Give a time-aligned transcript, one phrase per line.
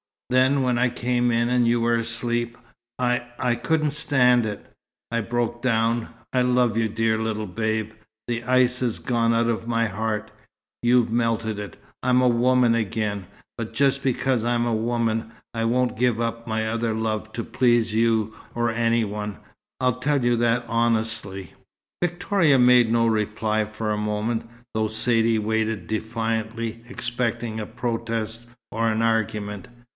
[0.31, 2.57] Then, when I came in, and you were asleep,
[2.97, 4.65] I I couldn't stand it.
[5.11, 6.07] I broke down.
[6.33, 7.91] I love you, dear little Babe.
[8.27, 10.31] The ice is gone out of my heart.
[10.81, 11.77] You've melted it.
[12.01, 13.27] I'm a woman again;
[13.59, 17.93] but just because I'm a woman, I won't give up my other love to please
[17.93, 19.37] you or any one.
[19.81, 21.53] I tell you that, honestly."
[22.01, 28.87] Victoria made no reply for a moment, though Saidee waited defiantly, expecting a protest or
[28.87, 29.67] an argument.